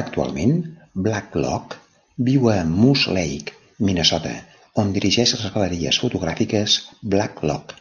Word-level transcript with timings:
Actualment 0.00 0.54
Blacklock 1.06 1.76
viu 2.30 2.50
a 2.54 2.56
Moose 2.70 3.14
Lake, 3.18 3.54
Minnesota, 3.90 4.32
on 4.84 4.92
dirigeix 4.98 5.36
les 5.38 5.56
galeries 5.58 6.04
fotogràfiques 6.06 6.80
Blacklock. 7.14 7.78